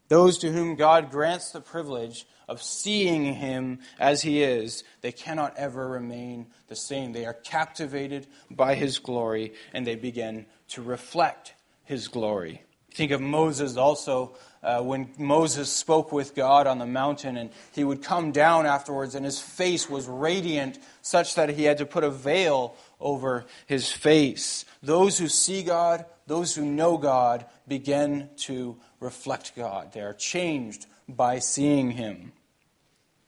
Those 0.09 0.39
to 0.39 0.53
whom 0.53 0.75
God 0.75 1.11
grants 1.11 1.53
the 1.53 1.61
privilege 1.61 2.27
of 2.49 2.63
seeing 2.63 3.35
Him 3.35 3.79
as 3.99 4.21
He 4.21 4.43
is, 4.43 4.85
they 5.01 5.13
cannot 5.13 5.57
ever 5.57 5.89
remain 5.89 6.49
the 6.69 6.77
same. 6.77 7.13
They 7.13 7.25
are 7.25 7.33
captivated 7.33 8.27
by 8.51 8.75
His 8.75 8.99
glory 8.99 9.55
and 9.73 9.87
they 9.87 9.95
begin 9.95 10.47
to 10.69 10.83
reflect 10.83 11.55
His 11.85 12.09
glory. 12.09 12.63
Think 12.93 13.13
of 13.13 13.23
Moses 13.23 13.77
also 13.77 14.37
uh, 14.63 14.81
when 14.81 15.11
Moses 15.19 15.71
spoke 15.73 16.13
with 16.13 16.35
God 16.35 16.67
on 16.67 16.79
the 16.79 16.87
mountain, 16.87 17.37
and 17.37 17.51
he 17.73 17.85
would 17.85 18.03
come 18.03 18.33
down 18.33 18.67
afterwards, 18.67 19.15
and 19.15 19.25
his 19.25 19.41
face 19.41 19.91
was 19.91 20.07
radiant, 20.07 20.79
such 21.01 21.35
that 21.35 21.51
he 21.51 21.65
had 21.65 21.79
to 21.79 21.87
put 21.87 22.05
a 22.05 22.11
veil 22.11 22.77
over 23.01 23.45
his 23.67 23.91
face. 23.91 24.65
Those 24.83 25.19
who 25.19 25.29
see 25.29 25.63
God, 25.63 26.05
those 26.27 26.55
who 26.55 26.65
know 26.65 26.97
God, 26.97 27.45
begin 27.67 28.31
to 28.37 28.77
reflect 29.01 29.55
God. 29.57 29.93
They 29.93 30.01
are 30.01 30.15
changed 30.15 30.87
by 31.09 31.39
seeing 31.39 31.93
Him. 31.93 32.33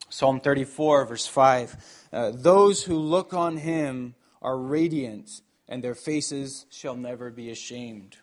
Psalm 0.08 0.40
34, 0.40 1.06
verse 1.06 1.26
5 1.26 1.76
uh, 2.12 2.30
Those 2.34 2.84
who 2.84 2.96
look 2.96 3.34
on 3.34 3.56
Him 3.56 4.14
are 4.40 4.56
radiant, 4.56 5.42
and 5.68 5.82
their 5.82 5.94
faces 5.94 6.66
shall 6.70 6.96
never 6.96 7.30
be 7.30 7.50
ashamed. 7.50 8.16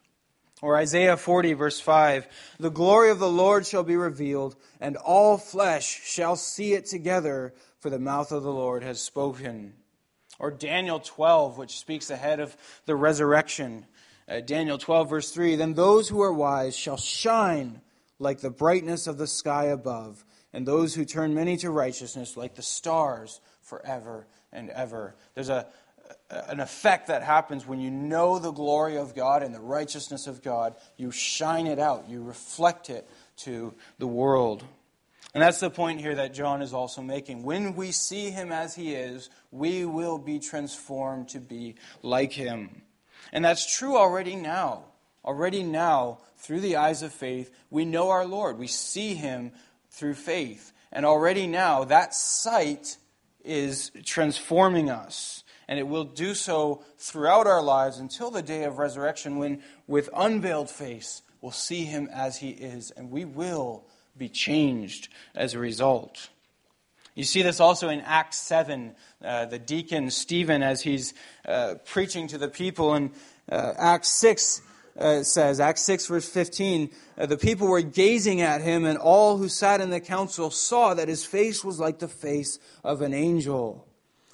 Or 0.61 0.77
Isaiah 0.77 1.17
40, 1.17 1.53
verse 1.53 1.79
5 1.79 2.27
The 2.59 2.69
glory 2.69 3.09
of 3.09 3.19
the 3.19 3.29
Lord 3.29 3.65
shall 3.65 3.83
be 3.83 3.95
revealed, 3.95 4.55
and 4.79 4.95
all 4.95 5.37
flesh 5.37 6.01
shall 6.03 6.35
see 6.35 6.73
it 6.73 6.85
together, 6.85 7.53
for 7.79 7.89
the 7.89 7.99
mouth 7.99 8.31
of 8.31 8.43
the 8.43 8.51
Lord 8.51 8.83
has 8.83 9.01
spoken. 9.01 9.73
Or 10.37 10.51
Daniel 10.51 10.99
12, 10.99 11.57
which 11.57 11.79
speaks 11.79 12.09
ahead 12.09 12.39
of 12.39 12.55
the 12.85 12.95
resurrection. 12.95 13.85
Uh, 14.27 14.39
Daniel 14.39 14.77
12, 14.77 15.09
verse 15.09 15.31
3 15.31 15.55
Then 15.55 15.73
those 15.73 16.09
who 16.09 16.21
are 16.21 16.33
wise 16.33 16.75
shall 16.75 16.97
shine 16.97 17.81
like 18.19 18.39
the 18.39 18.51
brightness 18.51 19.07
of 19.07 19.17
the 19.17 19.27
sky 19.27 19.65
above, 19.65 20.23
and 20.53 20.67
those 20.67 20.93
who 20.93 21.05
turn 21.05 21.33
many 21.33 21.57
to 21.57 21.71
righteousness 21.71 22.37
like 22.37 22.53
the 22.53 22.61
stars 22.61 23.41
forever 23.61 24.27
and 24.51 24.69
ever. 24.69 25.15
There's 25.33 25.49
a, 25.49 25.67
an 26.29 26.59
effect 26.59 27.07
that 27.07 27.23
happens 27.23 27.65
when 27.65 27.79
you 27.79 27.91
know 27.91 28.39
the 28.39 28.51
glory 28.51 28.97
of 28.97 29.15
God 29.15 29.43
and 29.43 29.53
the 29.53 29.59
righteousness 29.59 30.27
of 30.27 30.41
God. 30.41 30.75
You 30.97 31.11
shine 31.11 31.67
it 31.67 31.79
out, 31.79 32.09
you 32.09 32.23
reflect 32.23 32.89
it 32.89 33.07
to 33.37 33.73
the 33.99 34.07
world. 34.07 34.63
And 35.33 35.41
that's 35.41 35.59
the 35.61 35.69
point 35.69 36.01
here 36.01 36.15
that 36.15 36.33
John 36.33 36.61
is 36.61 36.73
also 36.73 37.01
making. 37.01 37.43
When 37.43 37.75
we 37.75 37.91
see 37.91 38.31
him 38.31 38.51
as 38.51 38.75
he 38.75 38.93
is, 38.93 39.29
we 39.49 39.85
will 39.85 40.17
be 40.17 40.39
transformed 40.39 41.29
to 41.29 41.39
be 41.39 41.75
like 42.01 42.33
him. 42.33 42.81
And 43.31 43.45
that's 43.45 43.77
true 43.77 43.95
already 43.95 44.35
now. 44.35 44.85
Already 45.23 45.63
now, 45.63 46.19
through 46.37 46.61
the 46.61 46.77
eyes 46.77 47.01
of 47.03 47.13
faith, 47.13 47.51
we 47.69 47.85
know 47.85 48.09
our 48.09 48.25
Lord. 48.25 48.57
We 48.57 48.67
see 48.67 49.13
him 49.13 49.51
through 49.91 50.15
faith. 50.15 50.73
And 50.91 51.05
already 51.05 51.47
now, 51.47 51.85
that 51.85 52.13
sight 52.13 52.97
is 53.45 53.91
transforming 54.03 54.89
us. 54.89 55.43
And 55.71 55.79
it 55.79 55.87
will 55.87 56.03
do 56.03 56.35
so 56.35 56.83
throughout 56.97 57.47
our 57.47 57.61
lives 57.61 57.97
until 57.97 58.29
the 58.29 58.41
day 58.41 58.65
of 58.65 58.77
resurrection 58.77 59.37
when, 59.37 59.61
with 59.87 60.09
unveiled 60.13 60.69
face, 60.69 61.21
we'll 61.39 61.53
see 61.53 61.85
him 61.85 62.09
as 62.11 62.39
he 62.39 62.49
is. 62.49 62.91
And 62.91 63.09
we 63.09 63.23
will 63.23 63.85
be 64.17 64.27
changed 64.27 65.07
as 65.33 65.53
a 65.53 65.59
result. 65.59 66.27
You 67.15 67.23
see 67.23 67.41
this 67.41 67.61
also 67.61 67.87
in 67.87 68.01
Acts 68.01 68.37
7, 68.39 68.93
uh, 69.23 69.45
the 69.45 69.59
deacon 69.59 70.11
Stephen, 70.11 70.61
as 70.61 70.81
he's 70.81 71.13
uh, 71.47 71.75
preaching 71.85 72.27
to 72.27 72.37
the 72.37 72.49
people. 72.49 72.93
In 72.93 73.11
uh, 73.49 73.71
Acts 73.77 74.09
6, 74.09 74.61
uh, 74.99 75.23
says, 75.23 75.61
Acts 75.61 75.83
6, 75.83 76.07
verse 76.07 76.27
15, 76.27 76.89
uh, 77.17 77.27
the 77.27 77.37
people 77.37 77.69
were 77.69 77.81
gazing 77.81 78.41
at 78.41 78.59
him, 78.59 78.83
and 78.83 78.97
all 78.97 79.37
who 79.37 79.47
sat 79.47 79.79
in 79.79 79.89
the 79.89 80.01
council 80.01 80.51
saw 80.51 80.93
that 80.93 81.07
his 81.07 81.25
face 81.25 81.63
was 81.63 81.79
like 81.79 81.99
the 81.99 82.09
face 82.09 82.59
of 82.83 83.01
an 83.01 83.13
angel. 83.13 83.87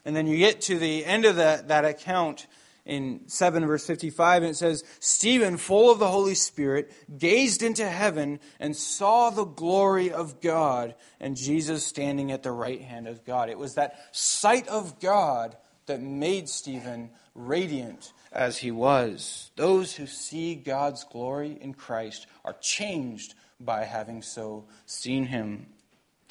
And 0.07 0.15
then 0.15 0.25
you 0.25 0.37
get 0.37 0.61
to 0.61 0.79
the 0.79 1.03
end 1.03 1.25
of 1.25 1.35
that, 1.35 1.67
that 1.67 1.83
account 1.83 2.47
in 2.85 3.27
7 3.27 3.65
verse 3.65 3.85
55, 3.85 4.43
and 4.43 4.51
it 4.51 4.55
says, 4.55 4.85
Stephen, 5.01 5.57
full 5.57 5.91
of 5.91 5.99
the 5.99 6.07
Holy 6.07 6.33
Spirit, 6.33 6.93
gazed 7.17 7.61
into 7.61 7.85
heaven 7.85 8.39
and 8.57 8.73
saw 8.73 9.29
the 9.29 9.43
glory 9.43 10.09
of 10.09 10.39
God 10.39 10.95
and 11.19 11.35
Jesus 11.35 11.85
standing 11.85 12.31
at 12.31 12.41
the 12.41 12.53
right 12.53 12.81
hand 12.81 13.09
of 13.09 13.25
God. 13.25 13.49
It 13.49 13.59
was 13.59 13.75
that 13.75 13.99
sight 14.13 14.65
of 14.69 15.01
God 15.01 15.57
that 15.87 16.01
made 16.01 16.47
Stephen 16.47 17.09
radiant 17.35 18.13
as 18.31 18.59
he 18.59 18.71
was. 18.71 19.51
Those 19.57 19.93
who 19.93 20.07
see 20.07 20.55
God's 20.55 21.03
glory 21.03 21.57
in 21.59 21.73
Christ 21.73 22.27
are 22.45 22.55
changed 22.61 23.33
by 23.59 23.83
having 23.83 24.21
so 24.21 24.67
seen 24.85 25.25
him. 25.25 25.65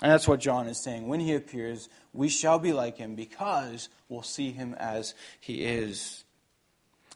And 0.03 0.13
that's 0.13 0.29
what 0.29 0.41
John 0.41 0.69
is 0.69 0.83
saying. 0.83 1.09
When 1.09 1.21
he 1.21 1.35
appears, 1.35 1.89
we 2.13 2.29
shall 2.29 2.59
be 2.59 2.73
like 2.73 2.99
him 2.99 3.15
because 3.15 3.89
we'll 4.09 4.23
see 4.23 4.53
him 4.53 4.75
as 4.79 5.15
he 5.41 5.65
is. 5.65 6.25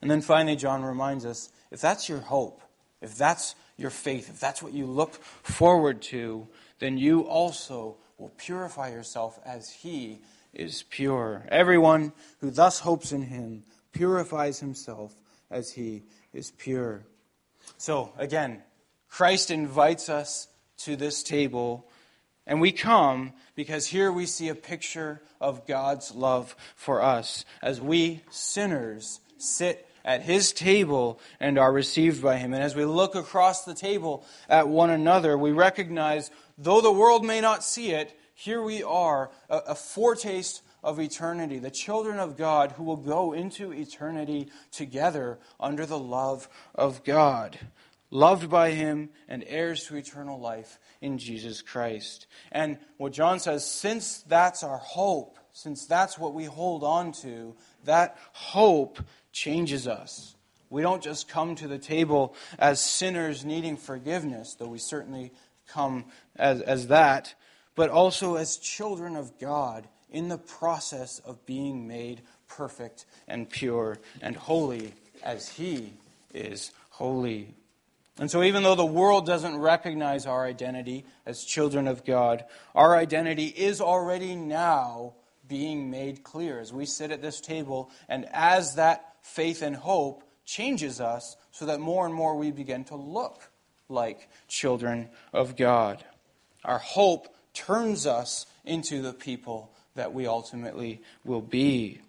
And 0.00 0.10
then 0.10 0.22
finally, 0.22 0.56
John 0.56 0.82
reminds 0.82 1.26
us 1.26 1.50
if 1.70 1.80
that's 1.80 2.08
your 2.08 2.20
hope, 2.20 2.62
if 3.02 3.16
that's 3.16 3.54
your 3.76 3.90
faith, 3.90 4.30
if 4.30 4.40
that's 4.40 4.62
what 4.62 4.72
you 4.72 4.86
look 4.86 5.22
forward 5.42 6.00
to, 6.02 6.48
then 6.78 6.96
you 6.96 7.22
also 7.22 7.96
will 8.18 8.32
purify 8.36 8.90
yourself 8.90 9.38
as 9.44 9.70
he 9.70 10.20
is 10.52 10.82
pure. 10.84 11.46
Everyone 11.48 12.12
who 12.40 12.50
thus 12.50 12.80
hopes 12.80 13.12
in 13.12 13.22
him 13.22 13.64
purifies 13.92 14.60
himself 14.60 15.14
as 15.50 15.72
he 15.72 16.04
is 16.32 16.50
pure. 16.52 17.02
So, 17.76 18.12
again, 18.16 18.62
Christ 19.08 19.50
invites 19.50 20.08
us 20.08 20.48
to 20.78 20.96
this 20.96 21.22
table, 21.22 21.88
and 22.46 22.60
we 22.60 22.72
come 22.72 23.32
because 23.54 23.86
here 23.86 24.10
we 24.10 24.26
see 24.26 24.48
a 24.48 24.54
picture 24.54 25.22
of 25.40 25.66
God's 25.66 26.14
love 26.14 26.56
for 26.74 27.02
us 27.02 27.44
as 27.62 27.80
we 27.80 28.22
sinners 28.30 29.20
sit 29.38 29.86
at 30.04 30.22
his 30.22 30.52
table 30.52 31.20
and 31.38 31.58
are 31.58 31.72
received 31.72 32.22
by 32.22 32.36
him. 32.36 32.52
And 32.52 32.62
as 32.62 32.74
we 32.74 32.84
look 32.84 33.14
across 33.14 33.64
the 33.64 33.74
table 33.74 34.24
at 34.48 34.68
one 34.68 34.90
another, 34.90 35.36
we 35.36 35.52
recognize, 35.52 36.30
though 36.56 36.80
the 36.80 36.92
world 36.92 37.24
may 37.24 37.40
not 37.40 37.64
see 37.64 37.92
it, 37.92 38.18
here 38.34 38.62
we 38.62 38.82
are, 38.82 39.30
a, 39.50 39.74
foretaste 39.74 40.62
of 40.82 40.98
eternity, 40.98 41.58
the 41.58 41.70
children 41.70 42.18
of 42.18 42.38
God 42.38 42.72
who 42.72 42.84
will 42.84 42.96
go 42.96 43.34
into 43.34 43.72
eternity 43.72 44.48
together 44.70 45.38
under 45.58 45.84
the 45.84 45.98
love 45.98 46.48
of 46.74 47.04
God, 47.04 47.58
loved 48.10 48.50
by 48.50 48.72
Him 48.72 49.10
and 49.28 49.44
heirs 49.46 49.84
to 49.86 49.96
eternal 49.96 50.38
life 50.38 50.78
in 51.00 51.18
Jesus 51.18 51.62
Christ. 51.62 52.26
And 52.52 52.78
what 52.96 53.12
John 53.12 53.40
says, 53.40 53.68
since 53.68 54.22
that's 54.22 54.62
our 54.62 54.78
hope, 54.78 55.38
since 55.52 55.86
that's 55.86 56.18
what 56.18 56.34
we 56.34 56.44
hold 56.44 56.84
on 56.84 57.12
to, 57.12 57.54
that 57.84 58.16
hope 58.32 59.00
changes 59.32 59.86
us. 59.86 60.34
We 60.68 60.82
don't 60.82 61.02
just 61.02 61.28
come 61.28 61.56
to 61.56 61.68
the 61.68 61.78
table 61.78 62.34
as 62.58 62.80
sinners 62.80 63.44
needing 63.44 63.76
forgiveness, 63.76 64.54
though 64.54 64.68
we 64.68 64.78
certainly 64.78 65.32
come 65.66 66.04
as, 66.36 66.60
as 66.60 66.88
that, 66.88 67.34
but 67.74 67.90
also 67.90 68.36
as 68.36 68.56
children 68.56 69.16
of 69.16 69.38
God 69.38 69.88
in 70.10 70.28
the 70.28 70.38
process 70.38 71.20
of 71.20 71.44
being 71.46 71.86
made 71.86 72.22
perfect 72.48 73.06
and 73.28 73.48
pure 73.48 73.98
and 74.20 74.36
holy 74.36 74.94
as 75.22 75.48
He 75.48 75.92
is 76.32 76.72
holy. 76.90 77.54
And 78.20 78.30
so, 78.30 78.42
even 78.42 78.62
though 78.62 78.74
the 78.74 78.84
world 78.84 79.24
doesn't 79.24 79.56
recognize 79.56 80.26
our 80.26 80.44
identity 80.44 81.06
as 81.24 81.42
children 81.42 81.88
of 81.88 82.04
God, 82.04 82.44
our 82.74 82.94
identity 82.94 83.46
is 83.46 83.80
already 83.80 84.36
now 84.36 85.14
being 85.48 85.90
made 85.90 86.22
clear 86.22 86.60
as 86.60 86.70
we 86.70 86.84
sit 86.84 87.10
at 87.10 87.22
this 87.22 87.40
table, 87.40 87.90
and 88.10 88.26
as 88.30 88.74
that 88.74 89.16
faith 89.22 89.62
and 89.62 89.74
hope 89.74 90.22
changes 90.44 91.00
us 91.00 91.34
so 91.50 91.64
that 91.64 91.80
more 91.80 92.04
and 92.04 92.14
more 92.14 92.36
we 92.36 92.50
begin 92.50 92.84
to 92.84 92.94
look 92.94 93.50
like 93.88 94.28
children 94.48 95.08
of 95.32 95.56
God. 95.56 96.04
Our 96.62 96.78
hope 96.78 97.34
turns 97.54 98.06
us 98.06 98.44
into 98.66 99.00
the 99.00 99.14
people 99.14 99.72
that 99.94 100.12
we 100.12 100.26
ultimately 100.26 101.00
will 101.24 101.40
be. 101.40 102.02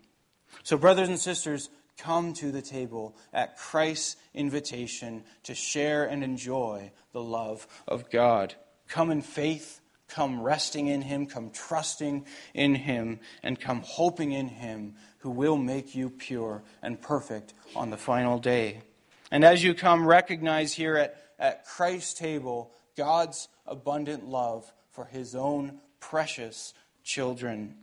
So, 0.64 0.76
brothers 0.76 1.08
and 1.08 1.20
sisters, 1.20 1.70
come 2.02 2.34
to 2.34 2.52
the 2.52 2.62
table 2.62 3.16
at 3.32 3.58
Christ's 3.58 4.16
invitation 4.34 5.24
to 5.44 5.54
share 5.54 6.06
and 6.06 6.24
enjoy 6.24 6.92
the 7.14 7.22
love 7.22 7.68
of 7.88 8.10
God. 8.10 8.56
Come 8.88 9.12
in 9.12 9.22
faith, 9.22 9.80
come 10.08 10.42
resting 10.42 10.88
in 10.88 11.02
Him, 11.04 11.28
come 11.28 11.52
trusting 11.52 12.26
in 12.54 12.76
Him, 12.76 13.20
and 13.44 13.60
come 13.60 13.82
hoping 13.86 14.32
in 14.32 14.48
Him 14.48 14.96
who 15.20 15.30
will 15.30 15.58
make 15.58 15.94
you 15.94 16.10
pure 16.10 16.64
and 16.82 17.00
perfect 17.00 17.54
on 17.76 17.92
the 17.92 17.98
final 17.98 18.40
day. 18.40 18.82
And 19.30 19.46
as 19.46 19.64
you 19.64 19.74
come, 19.74 20.06
recognize 20.06 20.74
here 20.74 20.98
at, 20.98 21.16
at 21.38 21.66
Christ's 21.66 22.16
table 22.16 22.72
God's 22.98 23.48
abundant 23.68 24.28
love 24.28 24.72
for 24.92 25.06
His 25.06 25.36
own 25.36 25.80
precious 26.00 26.74
children. 27.04 27.76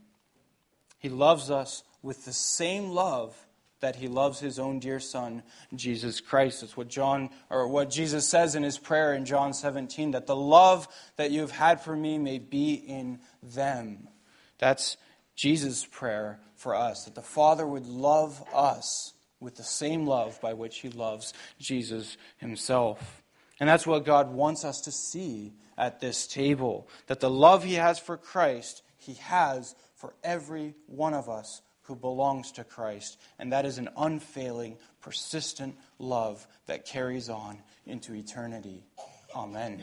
He 0.99 1.09
loves 1.09 1.51
us 1.51 1.85
with 2.03 2.25
the 2.25 2.33
same 2.33 2.91
love 2.91 3.37
that 3.81 3.97
he 3.97 4.09
loves 4.09 4.41
his 4.41 4.59
own 4.59 4.79
dear 4.81 5.01
son, 5.01 5.43
Jesus 5.75 6.21
Christ. 6.21 6.63
It's 6.63 6.77
what 6.77 6.89
John 6.89 7.31
or 7.51 7.69
what 7.69 7.91
Jesus 7.91 8.29
says 8.29 8.55
in 8.55 8.63
his 8.63 8.79
prayer 8.79 9.15
in 9.15 9.25
John 9.25 9.55
17 9.55 10.13
that 10.13 10.27
the 10.27 10.37
love 10.37 10.89
that 11.17 11.31
you've 11.31 11.53
had 11.53 11.81
for 11.81 11.95
me 11.95 12.19
may 12.19 12.39
be 12.39 12.75
in 12.75 13.21
them. 13.43 14.09
That's 14.59 14.97
Jesus' 15.37 15.85
prayer 15.85 16.41
for 16.57 16.75
us, 16.75 17.05
that 17.05 17.15
the 17.15 17.23
Father 17.23 17.67
would 17.67 17.87
love 17.87 18.43
us 18.53 19.15
with 19.41 19.57
the 19.57 19.63
same 19.63 20.07
love 20.07 20.41
by 20.41 20.53
which 20.53 20.79
he 20.79 20.89
loves 20.89 21.33
Jesus 21.61 22.17
himself. 22.39 23.23
And 23.61 23.69
that's 23.69 23.87
what 23.87 24.05
God 24.05 24.33
wants 24.33 24.65
us 24.65 24.81
to 24.83 24.93
see 24.93 25.53
at 25.77 26.01
this 26.01 26.27
table 26.27 26.89
that 27.07 27.21
the 27.21 27.31
love 27.31 27.63
he 27.63 27.75
has 27.75 27.99
for 27.99 28.17
Christ, 28.17 28.83
he 28.97 29.15
has 29.15 29.77
for 29.95 30.15
every 30.25 30.75
one 30.87 31.15
of 31.15 31.29
us 31.29 31.63
who 31.89 31.97
belongs 31.97 32.53
to 32.53 32.63
Christ. 32.65 33.19
And 33.39 33.53
that 33.53 33.65
is 33.65 33.79
an 33.79 33.89
unfailing, 33.97 34.77
persistent 35.01 35.75
love 35.99 36.47
that 36.67 36.85
carries 36.85 37.31
on 37.31 37.59
into 37.87 38.15
eternity. 38.15 38.85
Amen. 39.35 39.83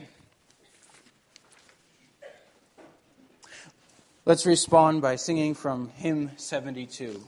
Let's 4.24 4.46
respond 4.46 5.02
by 5.02 5.16
singing 5.16 5.56
from 5.56 5.90
hymn 5.90 6.32
72. 6.38 7.24